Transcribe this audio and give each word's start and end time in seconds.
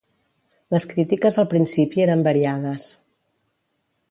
Les 0.75 0.87
crítiques 0.93 1.37
al 1.43 1.47
principi 1.53 2.05
eren 2.09 2.27
variades. 2.31 2.89